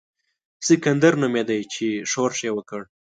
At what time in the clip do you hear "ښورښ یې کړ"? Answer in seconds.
2.11-2.81